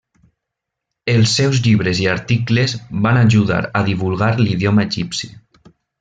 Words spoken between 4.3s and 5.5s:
l'idioma egipci.